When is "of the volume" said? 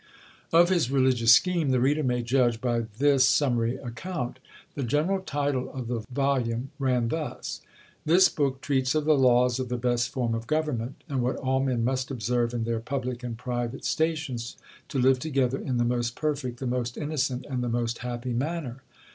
5.71-6.71